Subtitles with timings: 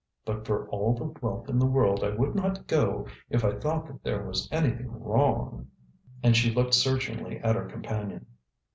[0.25, 3.85] But for all the wealth in the world I would not go if I thought
[3.85, 5.67] that there was anything wrong,"
[6.23, 8.25] and she looked searchingly at her companion.